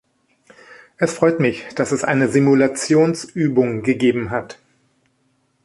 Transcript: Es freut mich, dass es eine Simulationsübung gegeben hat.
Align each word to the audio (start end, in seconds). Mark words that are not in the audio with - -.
Es 0.97 1.13
freut 1.13 1.39
mich, 1.39 1.63
dass 1.75 1.91
es 1.91 2.03
eine 2.03 2.27
Simulationsübung 2.27 3.83
gegeben 3.83 4.31
hat. 4.31 4.57